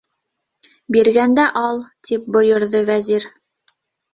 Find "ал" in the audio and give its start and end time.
1.63-1.81